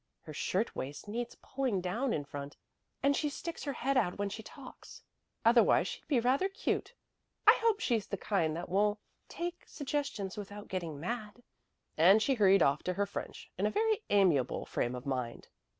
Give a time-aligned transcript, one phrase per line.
[0.21, 2.57] Her shirt waist needs pulling down in front
[3.03, 5.03] and she sticks her head out when she talks.
[5.45, 6.95] Otherwise she'd be rather cute.
[7.45, 8.97] I hope she's the kind that will
[9.29, 11.43] take suggestions without getting mad."
[11.99, 15.49] And she hurried off to her French in a very amiable frame of mind.